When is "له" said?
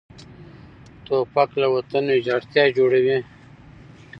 1.61-1.67